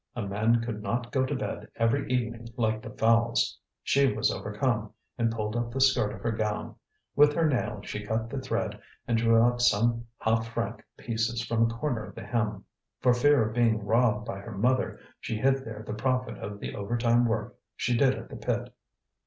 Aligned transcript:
A 0.15 0.23
man 0.23 0.63
could 0.63 0.81
not 0.81 1.11
go 1.11 1.27
to 1.27 1.35
bed 1.35 1.69
every 1.75 2.09
evening 2.11 2.47
like 2.57 2.81
the 2.81 2.89
fowls. 2.89 3.59
She 3.83 4.11
was 4.11 4.31
overcome, 4.31 4.91
and 5.15 5.31
pulled 5.31 5.55
up 5.55 5.69
the 5.69 5.79
skirt 5.79 6.11
of 6.11 6.21
her 6.21 6.31
gown; 6.31 6.73
with 7.15 7.33
her 7.35 7.47
nail 7.47 7.81
she 7.83 8.03
cut 8.03 8.27
the 8.27 8.41
thread 8.41 8.79
and 9.07 9.15
drew 9.15 9.37
out 9.39 9.61
some 9.61 10.07
half 10.17 10.47
franc 10.55 10.83
pieces 10.97 11.43
from 11.45 11.69
a 11.69 11.73
corner 11.75 12.03
of 12.03 12.15
the 12.15 12.23
hem. 12.25 12.65
For 12.99 13.13
fear 13.13 13.47
of 13.47 13.53
being 13.53 13.85
robbed 13.85 14.25
by 14.25 14.39
her 14.39 14.57
mother 14.57 14.99
she 15.19 15.37
hid 15.37 15.63
there 15.63 15.83
the 15.85 15.93
profit 15.93 16.39
of 16.39 16.59
the 16.59 16.73
overtime 16.73 17.27
work 17.27 17.55
she 17.75 17.95
did 17.95 18.15
at 18.15 18.27
the 18.29 18.37
pit. 18.37 18.73